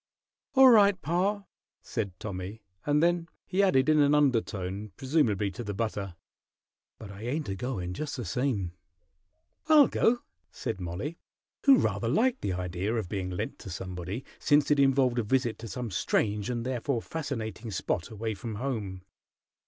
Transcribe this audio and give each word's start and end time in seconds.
"All 0.55 0.69
right, 0.71 0.99
pa," 0.99 1.43
said 1.83 2.19
Tommy; 2.19 2.63
and 2.87 3.03
then 3.03 3.29
he 3.45 3.61
added 3.61 3.87
in 3.87 3.99
an 3.99 4.15
undertone, 4.15 4.89
presumably 4.97 5.51
to 5.51 5.63
the 5.63 5.75
butter, 5.75 6.15
"But 6.97 7.11
I 7.11 7.21
ain't 7.21 7.49
a 7.49 7.55
goin', 7.55 7.93
just 7.93 8.17
the 8.17 8.25
same." 8.25 8.71
"I'll 9.67 9.85
go," 9.87 10.23
said 10.49 10.81
Mollie, 10.81 11.19
who 11.65 11.77
rather 11.77 12.09
liked 12.09 12.41
the 12.41 12.53
idea 12.53 12.95
of 12.95 13.09
being 13.09 13.29
lent 13.29 13.59
to 13.59 13.69
somebody, 13.69 14.25
since 14.39 14.71
it 14.71 14.79
involved 14.79 15.19
a 15.19 15.23
visit 15.23 15.59
to 15.59 15.67
some 15.67 15.91
strange 15.91 16.49
and 16.49 16.65
therefore 16.65 17.03
fascinating 17.03 17.69
spot 17.69 18.09
away 18.09 18.33
from 18.33 18.55
home. 18.55 19.03